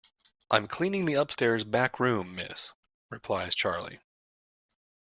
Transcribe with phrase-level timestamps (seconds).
[0.49, 2.73] "I'm cleaning the upstairs back room, miss,"
[3.11, 3.99] replies Charley.